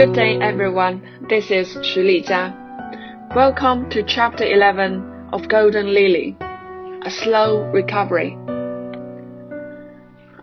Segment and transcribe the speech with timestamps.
[0.00, 1.02] Good day, everyone.
[1.28, 3.36] This is Xu Lijia.
[3.36, 6.38] Welcome to Chapter 11 of Golden Lily
[7.04, 8.34] A Slow Recovery.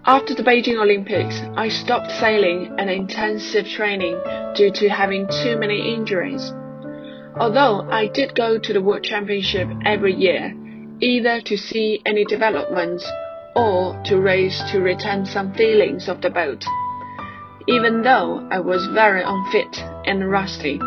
[0.06, 4.22] After the Beijing Olympics, I stopped sailing and intensive training
[4.54, 6.54] due to having too many injuries.
[7.36, 10.54] Although I did go to the World Championship every year,
[11.00, 13.12] either to see any developments
[13.56, 16.64] or to race to retain some feelings of the boat
[17.68, 20.78] even though I was very unfit and rusty.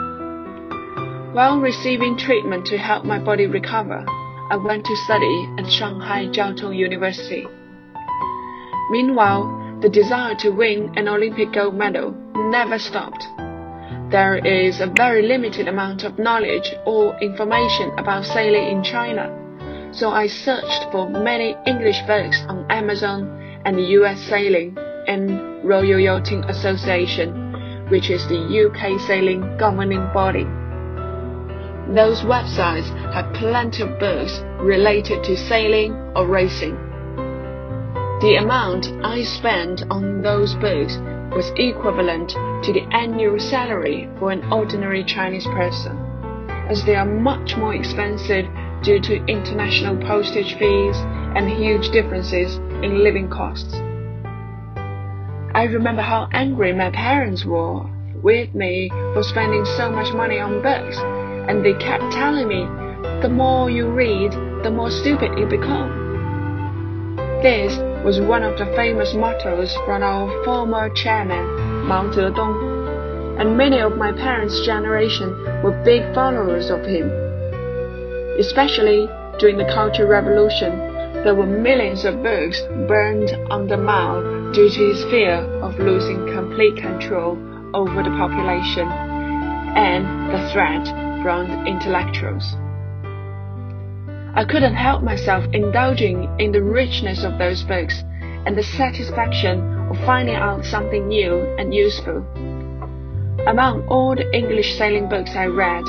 [1.33, 4.05] While receiving treatment to help my body recover,
[4.51, 7.47] I went to study at Shanghai Jiao Tong University.
[8.91, 13.29] Meanwhile, the desire to win an Olympic gold medal never stopped.
[14.11, 19.31] There is a very limited amount of knowledge or information about sailing in China,
[19.93, 24.77] so I searched for many English books on Amazon and US sailing
[25.11, 30.45] and Royal Yachting Association, which is the UK sailing governing body.
[31.93, 36.77] Those websites have plenty of books related to sailing or racing.
[38.21, 40.97] The amount I spent on those books
[41.35, 42.29] was equivalent
[42.65, 45.99] to the annual salary for an ordinary Chinese person,
[46.71, 48.47] as they are much more expensive
[48.85, 50.97] due to international postage fees
[51.35, 53.75] and huge differences in living costs.
[55.61, 57.85] I remember how angry my parents were
[58.23, 62.65] with me for spending so much money on books, and they kept telling me,
[63.21, 64.33] the more you read,
[64.65, 67.15] the more stupid you become.
[67.43, 71.45] This was one of the famous mottos from our former chairman,
[71.87, 75.29] Mao Zedong, and many of my parents' generation
[75.63, 77.11] were big followers of him.
[78.39, 79.07] Especially
[79.39, 80.79] during the Cultural Revolution,
[81.23, 86.27] there were millions of books burned on the Mao due to his fear of losing
[86.33, 87.39] complete control
[87.73, 88.89] over the population
[89.77, 90.85] and the threat
[91.23, 92.57] from the intellectuals.
[94.35, 99.97] I couldn't help myself indulging in the richness of those books and the satisfaction of
[100.05, 102.25] finding out something new and useful.
[103.47, 105.85] Among all the English sailing books I read,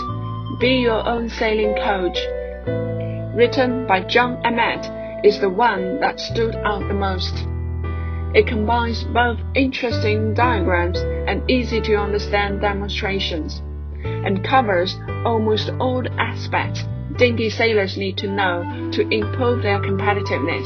[0.59, 2.17] Be Your Own Sailing Coach,
[3.35, 7.33] written by John Emmett, is the one that stood out the most.
[8.33, 13.61] It combines both interesting diagrams and easy to understand demonstrations,
[14.03, 16.85] and covers almost all aspects
[17.17, 20.65] dinghy sailors need to know to improve their competitiveness.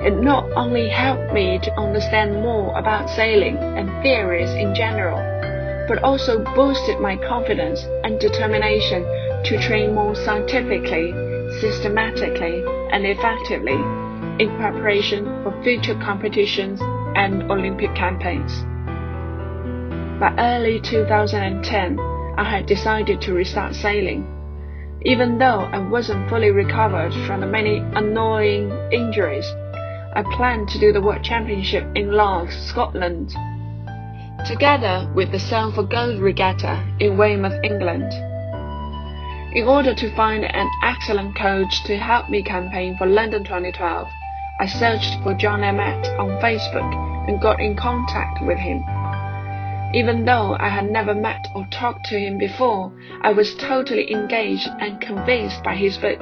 [0.00, 5.18] It not only helped me to understand more about sailing and theories in general,
[5.86, 9.04] but also boosted my confidence and determination
[9.44, 11.12] to train more scientifically,
[11.60, 13.76] systematically, and effectively
[14.38, 16.80] in preparation for future competitions
[17.14, 18.64] and Olympic campaigns.
[20.18, 21.98] By early 2010,
[22.36, 24.26] I had decided to restart sailing.
[25.02, 29.46] Even though I wasn't fully recovered from the many annoying injuries,
[30.16, 33.34] I planned to do the World Championship in Largs, Scotland,
[34.46, 38.12] together with the Sail for Gold Regatta in Weymouth, England.
[39.54, 44.08] In order to find an excellent coach to help me campaign for London 2012,
[44.60, 48.84] I searched for John Emmett on Facebook and got in contact with him.
[49.92, 52.92] Even though I had never met or talked to him before,
[53.22, 56.20] I was totally engaged and convinced by his book.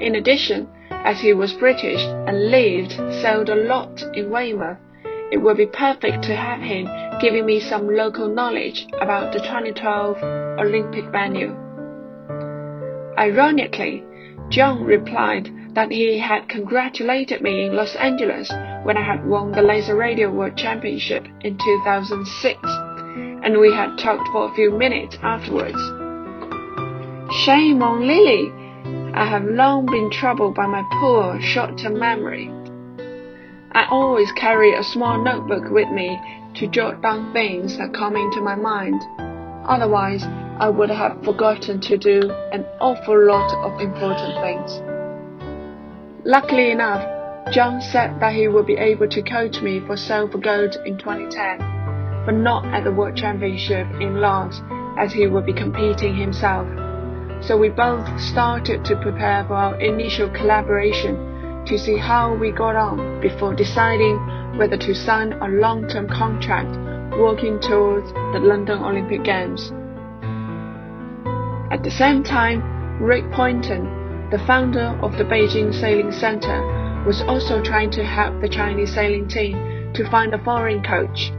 [0.00, 4.78] In addition, as he was British and lived, sold a lot in Weymouth,
[5.32, 6.88] it would be perfect to have him
[7.20, 10.22] giving me some local knowledge about the 2012
[10.60, 11.54] Olympic venue.
[13.18, 14.04] Ironically,
[14.50, 18.50] John replied that he had congratulated me in Los Angeles
[18.82, 22.58] when I had won the Laser Radial World Championship in 2006,
[23.44, 25.78] and we had talked for a few minutes afterwards.
[27.44, 28.50] Shame on Lily!
[29.14, 32.50] I have long been troubled by my poor short-term memory.
[33.70, 36.18] I always carry a small notebook with me
[36.54, 39.00] to jot down things that come into my mind.
[39.64, 40.24] Otherwise,
[40.58, 44.97] I would have forgotten to do an awful lot of important things.
[46.28, 47.00] Luckily enough,
[47.54, 50.98] John said that he would be able to coach me for Sail for Gold in
[50.98, 51.56] 2010,
[52.26, 54.60] but not at the World Championship in Largs
[54.98, 56.68] as he would be competing himself.
[57.40, 62.76] So we both started to prepare for our initial collaboration to see how we got
[62.76, 64.18] on before deciding
[64.58, 66.76] whether to sign a long-term contract
[67.18, 69.72] working towards the London Olympic Games.
[71.72, 73.98] At the same time, Rick Poynton,
[74.30, 76.62] the founder of the Beijing Sailing Center,
[77.06, 81.32] was also trying to help the Chinese sailing team to find a foreign coach.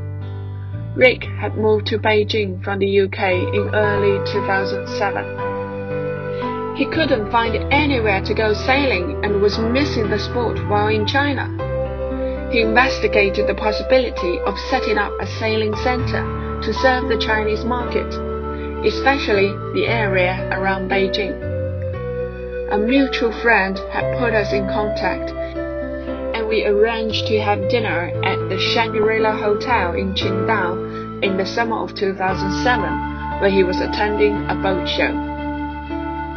[0.95, 6.75] Rick had moved to Beijing from the UK in early 2007.
[6.75, 11.47] He couldn't find anywhere to go sailing and was missing the sport while in China.
[12.51, 16.24] He investigated the possibility of setting up a sailing center
[16.63, 18.12] to serve the Chinese market,
[18.83, 21.49] especially the area around Beijing.
[22.71, 25.31] A mutual friend had put us in contact
[26.36, 31.77] and we arranged to have dinner at the Shangri-La Hotel in Qingdao in the summer
[31.77, 35.12] of 2007, where he was attending a boat show.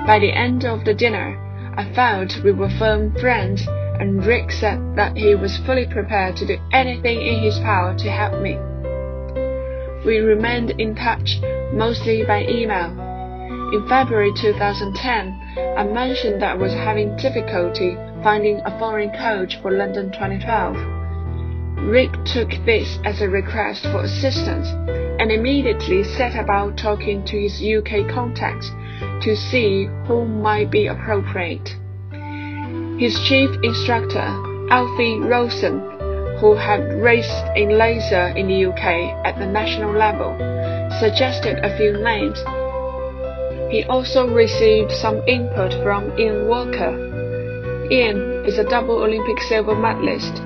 [0.06, 1.36] By the end of the dinner,
[1.76, 3.68] I felt we were firm friends,
[4.00, 8.10] and Rick said that he was fully prepared to do anything in his power to
[8.10, 8.56] help me.
[10.06, 11.40] We remained in touch,
[11.74, 12.88] mostly by email.
[13.74, 19.70] In February 2010, I mentioned that I was having difficulty finding a foreign coach for
[19.70, 20.76] London 2012.
[21.86, 24.68] Rick took this as a request for assistance
[25.20, 28.70] and immediately set about talking to his UK contacts
[29.20, 31.76] to see who might be appropriate.
[32.98, 34.24] His chief instructor,
[34.70, 35.80] Alfie Rosen,
[36.38, 40.34] who had raced in laser in the UK at the national level,
[40.98, 42.42] suggested a few names.
[43.72, 46.92] He also received some input from Ian Walker,
[47.90, 50.42] Ian is a double Olympic silver medalist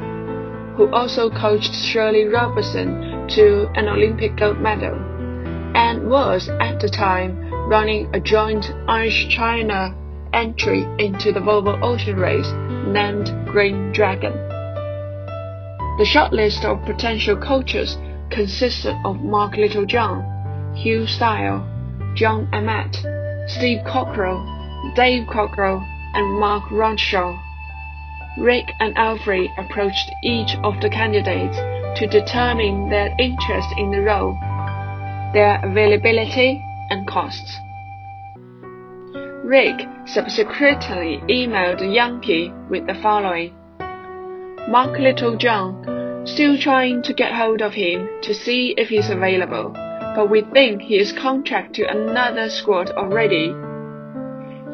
[0.76, 4.94] who also coached Shirley Robertson to an Olympic gold medal
[5.74, 9.92] and was at the time running a joint Irish-China
[10.32, 12.52] entry into the Volvo Ocean Race
[12.86, 14.34] named Green Dragon.
[15.98, 17.96] The shortlist of potential coaches
[18.30, 21.75] consisted of Mark Littlejohn, Hugh Styles,
[22.16, 22.96] John Emmett,
[23.46, 24.42] Steve Cockerill,
[24.94, 25.84] Dave Cockerill,
[26.14, 27.38] and Mark Ronshaw.
[28.38, 31.56] Rick and Alfred approached each of the candidates
[32.00, 34.32] to determine their interest in the role,
[35.34, 37.58] their availability, and costs.
[39.44, 43.54] Rick subsequently emailed Yankee with the following
[44.70, 49.74] Mark Littlejohn, still trying to get hold of him to see if he's available,
[50.16, 53.52] but we think he is contract to another squad already.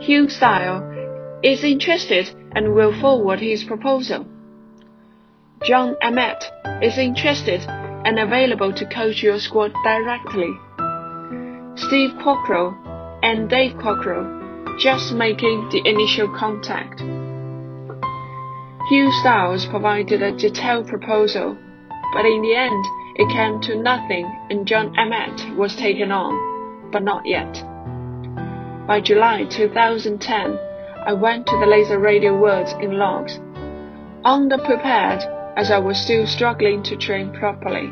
[0.00, 0.85] Hugh Styles
[1.43, 4.25] is interested and will forward his proposal.
[5.65, 6.44] John Emmett
[6.81, 10.50] is interested and available to coach your squad directly.
[11.75, 12.73] Steve Cockerill
[13.25, 17.00] and Dave Cockerill just making the initial contact.
[18.89, 21.59] Hugh Styles provided a detailed proposal,
[22.12, 27.03] but in the end it came to nothing and John Emmett was taken on, but
[27.03, 27.62] not yet.
[28.87, 30.59] By July 2010,
[31.06, 33.38] I went to the laser radial works in Largs,
[34.25, 35.23] underprepared
[35.56, 37.91] as I was still struggling to train properly.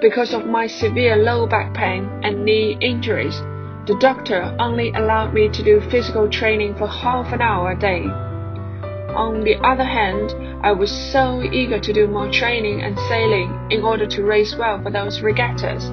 [0.00, 3.40] Because of my severe low back pain and knee injuries,
[3.86, 8.04] the doctor only allowed me to do physical training for half an hour a day.
[9.18, 10.32] On the other hand,
[10.62, 14.80] I was so eager to do more training and sailing in order to race well
[14.80, 15.90] for those regattas.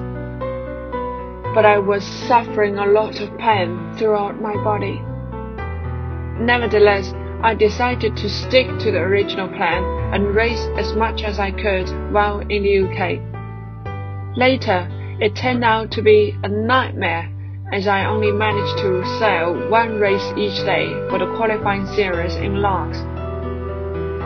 [1.52, 5.02] But I was suffering a lot of pain throughout my body.
[6.38, 7.12] Nevertheless,
[7.42, 9.82] I decided to stick to the original plan
[10.14, 14.36] and race as much as I could while in the UK.
[14.36, 14.86] Later,
[15.20, 17.28] it turned out to be a nightmare
[17.72, 22.62] as I only managed to sail one race each day for the qualifying series in
[22.62, 23.15] Largs.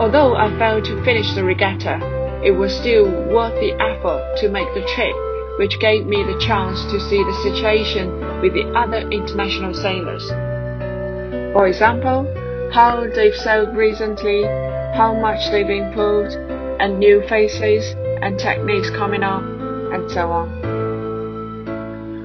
[0.01, 2.01] Although I failed to finish the regatta,
[2.43, 5.15] it was still worth the effort to make the trip,
[5.59, 10.27] which gave me the chance to see the situation with the other international sailors.
[11.53, 12.25] For example,
[12.73, 14.45] how they've sailed recently,
[14.97, 16.33] how much they've improved,
[16.81, 19.43] and new faces and techniques coming up,
[19.93, 20.49] and so on.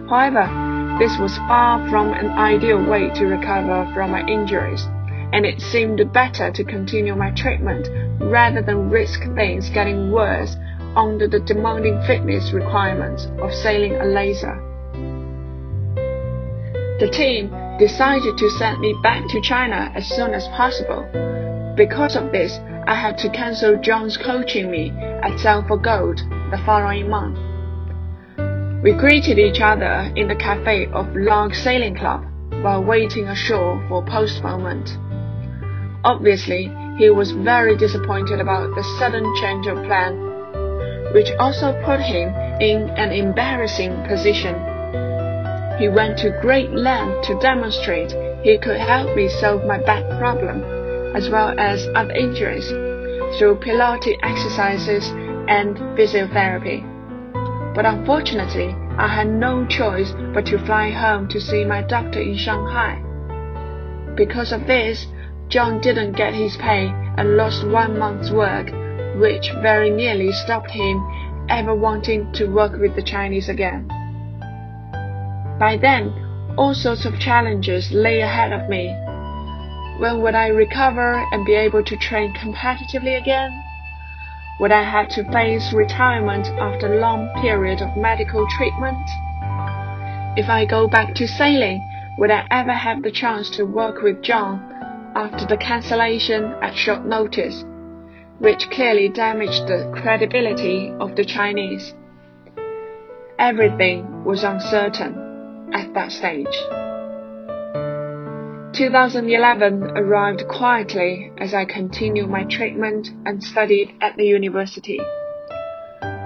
[0.07, 0.47] However,
[0.97, 4.87] this was far from an ideal way to recover from my injuries,
[5.33, 7.87] and it seemed better to continue my treatment
[8.21, 10.55] rather than risk things getting worse
[10.95, 14.61] under the demanding fitness requirements of sailing a laser.
[16.99, 21.05] The team decided to send me back to China as soon as possible.
[21.75, 26.19] Because of this, I had to cancel John's coaching me at Sail for Gold
[26.51, 27.37] the following month.
[28.81, 32.23] We greeted each other in the cafe of Largs Sailing Club
[32.61, 34.97] while waiting ashore for postponement.
[36.05, 40.15] Obviously, he was very disappointed about the sudden change of plan,
[41.13, 42.29] which also put him
[42.61, 44.55] in an embarrassing position
[45.77, 50.63] he went to great length to demonstrate he could help me solve my back problem,
[51.15, 52.69] as well as other injuries,
[53.37, 55.09] through Pilates exercises
[55.49, 56.83] and physiotherapy.
[57.75, 62.37] but unfortunately, I had no choice but to fly home to see my doctor in
[62.37, 63.01] Shanghai.
[64.15, 65.07] Because of this,
[65.47, 68.71] John didn't get his pay and lost one month's work,
[69.19, 71.05] which very nearly stopped him
[71.49, 73.87] ever wanting to work with the Chinese again.
[75.59, 76.13] By then,
[76.57, 78.87] all sorts of challenges lay ahead of me.
[79.99, 83.51] When would I recover and be able to train competitively again?
[84.59, 89.07] Would I have to face retirement after a long period of medical treatment?
[90.37, 91.87] If I go back to sailing,
[92.17, 94.74] would I ever have the chance to work with John
[95.15, 97.63] after the cancellation at short notice,
[98.39, 101.93] which clearly damaged the credibility of the Chinese?
[103.39, 106.55] Everything was uncertain at that stage.
[108.75, 114.99] 2011 arrived quietly as I continued my treatment and studied at the university.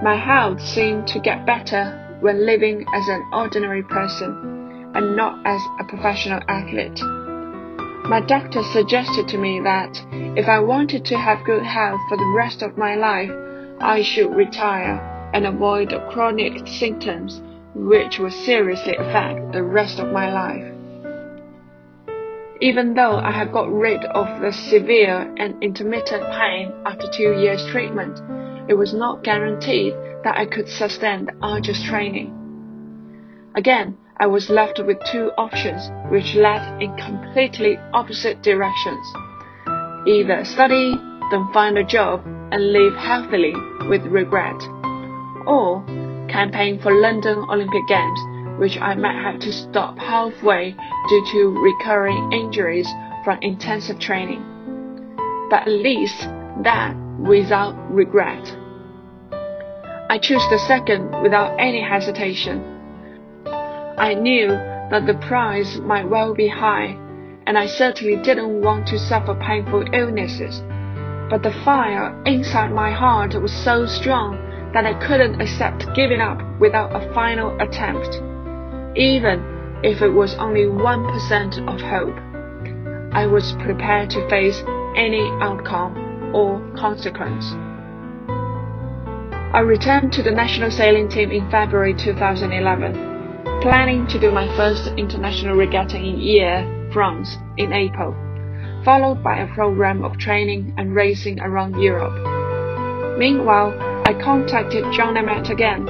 [0.02, 5.60] My health seemed to get better when living as an ordinary person and not as
[5.78, 7.00] a professional athlete.
[8.10, 10.04] My doctor suggested to me that
[10.36, 13.30] if I wanted to have good health for the rest of my life,
[13.80, 14.98] I should retire
[15.32, 17.40] and avoid the chronic symptoms
[17.72, 20.74] which would seriously affect the rest of my life.
[22.60, 27.64] Even though I had got rid of the severe and intermittent pain after two years
[27.66, 28.20] treatment,
[28.68, 32.34] it was not guaranteed that I could sustain the arduous training.
[33.54, 39.06] Again, I was left with two options which led in completely opposite directions.
[40.06, 40.94] Either study,
[41.30, 43.54] then find a job and live healthily
[43.88, 44.60] with regret,
[45.46, 45.82] or
[46.28, 48.20] campaign for London Olympic Games
[48.58, 50.72] which I might have to stop halfway
[51.08, 52.86] due to recurring injuries
[53.24, 54.44] from intensive training.
[55.48, 56.28] But at least
[56.62, 58.54] that without regret.
[60.10, 62.79] I chose the second without any hesitation.
[64.00, 66.98] I knew that the price might well be high,
[67.46, 70.62] and I certainly didn't want to suffer painful illnesses.
[71.30, 74.38] But the fire inside my heart was so strong
[74.72, 78.20] that I couldn't accept giving up without a final attempt
[78.96, 82.16] even if it was only 1% of hope.
[83.14, 84.62] I was prepared to face
[84.96, 87.52] any outcome or consequence.
[89.52, 93.09] I returned to the national sailing team in February 2011,
[93.62, 98.14] planning to do my first international regatta in Hyères, France in April,
[98.84, 103.18] followed by a program of training and racing around Europe.
[103.18, 103.74] Meanwhile,
[104.06, 105.86] I contacted John Emmett again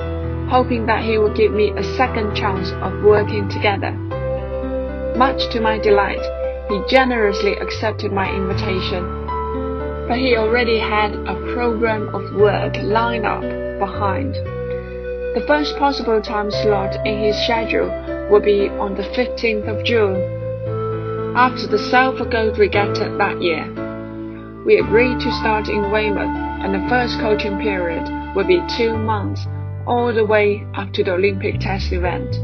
[0.50, 3.92] hoping that he would give me a second chance of working together.
[5.16, 6.20] Much to my delight,
[6.68, 9.06] he generously accepted my invitation.
[10.08, 13.42] But he already had a program of work lined up
[13.78, 14.34] behind.
[15.32, 17.86] The first possible time slot in his schedule
[18.30, 20.18] would be on the 15th of June,
[21.36, 23.64] after the Sail for Gold Regatta that year.
[24.66, 26.34] We agreed to start in Weymouth,
[26.64, 29.46] and the first coaching period would be two months
[29.86, 32.34] all the way up to the Olympic test event.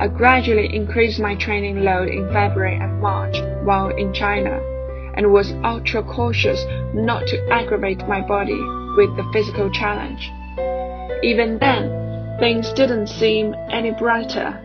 [0.00, 3.34] I gradually increased my training load in February and March
[3.64, 4.60] while in China
[5.14, 8.62] and was ultra cautious not to aggravate my body
[8.96, 10.30] with the physical challenge.
[11.22, 14.58] Even then, things didn't seem any brighter,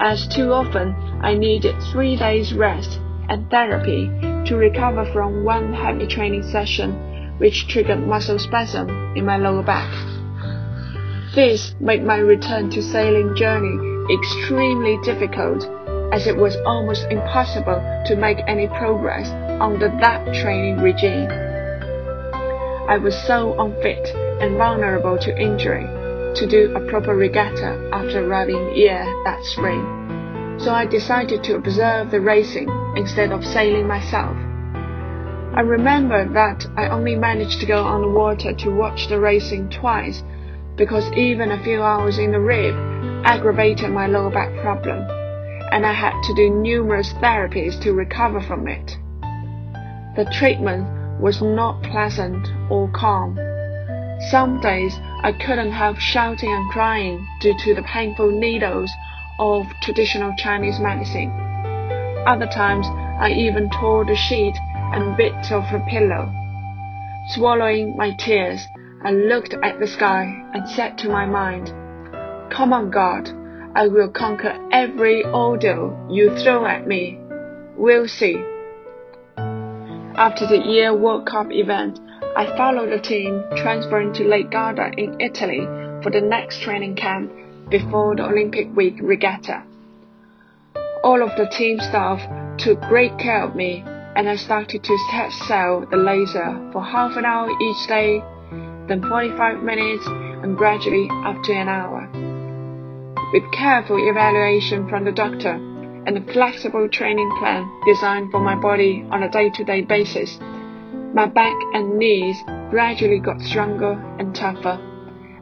[0.00, 4.08] as too often I needed three days rest and therapy
[4.46, 9.90] to recover from one heavy training session which triggered muscle spasm in my lower back.
[11.34, 13.78] This made my return to sailing journey
[14.12, 15.64] extremely difficult,
[16.12, 19.28] as it was almost impossible to make any progress
[19.60, 21.47] under that training regime.
[22.88, 25.84] I was so unfit and vulnerable to injury
[26.34, 32.10] to do a proper regatta after arriving Hyères that spring, so I decided to observe
[32.10, 32.66] the racing
[32.96, 34.34] instead of sailing myself.
[35.54, 39.68] I remember that I only managed to go on the water to watch the racing
[39.68, 40.22] twice
[40.76, 42.74] because even a few hours in the rib
[43.26, 45.06] aggravated my lower back problem,
[45.72, 48.96] and I had to do numerous therapies to recover from it.
[50.16, 53.38] The treatment was not pleasant or calm.
[54.30, 58.90] Some days I couldn't help shouting and crying due to the painful needles
[59.38, 61.30] of traditional Chinese medicine.
[62.26, 62.86] Other times
[63.20, 64.54] I even tore the sheet
[64.92, 66.32] and bits of the pillow.
[67.28, 68.66] Swallowing my tears,
[69.04, 71.68] I looked at the sky and said to my mind,
[72.50, 73.30] Come on, God,
[73.74, 77.18] I will conquer every ordeal you throw at me.
[77.76, 78.42] We'll see.
[80.18, 82.00] After the Hyères World Cup event,
[82.34, 85.60] I followed the team transferring to Lake Garda in Italy
[86.02, 87.30] for the next training camp
[87.68, 89.62] before the Olympic week regatta.
[91.04, 92.20] All of the team staff
[92.58, 93.84] took great care of me
[94.16, 98.20] and I started to test sail the laser for half an hour each day,
[98.88, 102.10] then 45 minutes and gradually up to an hour.
[103.32, 105.60] With careful evaluation from the doctor
[106.08, 110.38] and a flexible training plan designed for my body on a day-to-day basis,
[111.12, 112.34] my back and knees
[112.70, 114.80] gradually got stronger and tougher,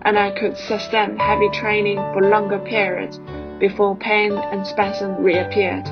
[0.03, 3.21] and I could sustain heavy training for longer periods
[3.61, 5.87] before pain and spasm reappeared.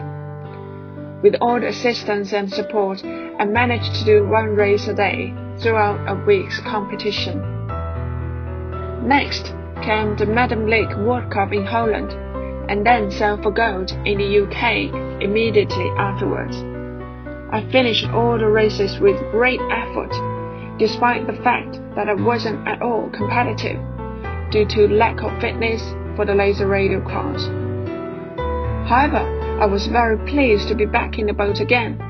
[1.23, 6.04] With all the assistance and support, I managed to do one race a day throughout
[6.09, 7.38] a week's competition.
[9.07, 12.11] Next came the Medemblik World Cup in Holland,
[12.68, 16.56] and then sailed for gold in the UK immediately afterwards.
[17.50, 20.12] I finished all the races with great effort,
[20.78, 23.80] despite the fact that I wasn't at all competitive
[24.50, 25.83] due to lack of fitness
[26.16, 27.47] for the laser radial class.
[28.88, 29.23] However,
[29.61, 32.00] I was very pleased to be back in the boat again.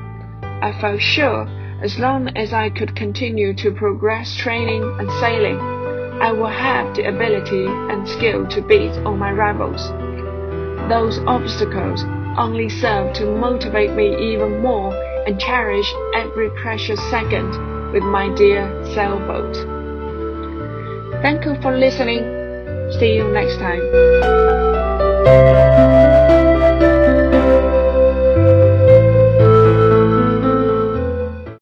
[0.61, 1.47] I felt sure
[1.81, 5.59] as long as I could continue to progress training and sailing,
[6.21, 9.91] I will have the ability and skill to beat all my rivals.
[10.89, 12.03] Those obstacles
[12.37, 14.93] only serve to motivate me even more
[15.25, 17.49] and cherish every precious second
[17.91, 19.55] with my dear sailboat.
[21.21, 22.23] Thank you for listening.
[22.99, 23.81] See you next time.